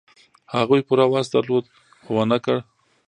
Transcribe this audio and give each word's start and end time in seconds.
هغوی 0.55 0.81
پوره 0.87 1.05
وس 1.11 1.27
درلود، 1.33 1.65
خو 2.03 2.11
و 2.17 2.21
نه 2.31 2.37
کړ. 2.43 2.57